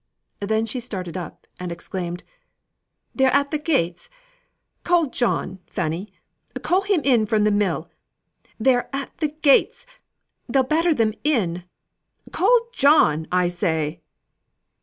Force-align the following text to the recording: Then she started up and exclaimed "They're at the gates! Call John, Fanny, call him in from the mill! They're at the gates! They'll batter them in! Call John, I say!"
Then 0.39 0.65
she 0.65 0.79
started 0.79 1.15
up 1.15 1.45
and 1.59 1.71
exclaimed 1.71 2.23
"They're 3.13 3.31
at 3.31 3.51
the 3.51 3.59
gates! 3.59 4.09
Call 4.83 5.05
John, 5.05 5.59
Fanny, 5.67 6.11
call 6.63 6.81
him 6.81 7.01
in 7.03 7.27
from 7.27 7.43
the 7.43 7.51
mill! 7.51 7.87
They're 8.59 8.89
at 8.95 9.15
the 9.19 9.27
gates! 9.27 9.85
They'll 10.49 10.63
batter 10.63 10.95
them 10.95 11.13
in! 11.23 11.65
Call 12.31 12.69
John, 12.73 13.27
I 13.31 13.47
say!" 13.47 14.01